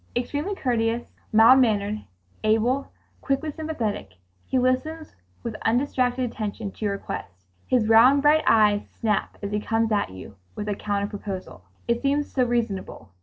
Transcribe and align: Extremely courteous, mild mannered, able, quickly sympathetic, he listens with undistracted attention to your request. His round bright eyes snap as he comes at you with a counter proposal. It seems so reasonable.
Extremely 0.15 0.55
courteous, 0.55 1.11
mild 1.31 1.59
mannered, 1.59 1.99
able, 2.43 2.91
quickly 3.21 3.51
sympathetic, 3.51 4.15
he 4.47 4.57
listens 4.57 5.13
with 5.43 5.53
undistracted 5.61 6.25
attention 6.25 6.71
to 6.71 6.85
your 6.85 6.95
request. 6.95 7.45
His 7.67 7.87
round 7.87 8.23
bright 8.23 8.43
eyes 8.47 8.89
snap 8.89 9.37
as 9.43 9.51
he 9.51 9.59
comes 9.59 9.91
at 9.91 10.09
you 10.09 10.37
with 10.55 10.67
a 10.67 10.73
counter 10.73 11.05
proposal. 11.05 11.65
It 11.87 12.01
seems 12.01 12.31
so 12.33 12.43
reasonable. 12.43 13.11